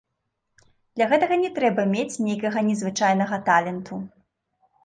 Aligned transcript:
Для 0.99 1.05
гэтага 1.11 1.37
не 1.43 1.51
трэба 1.59 1.85
мець 1.93 2.19
нейкага 2.29 2.59
незвычайнага 2.71 3.41
таленту. 3.51 4.01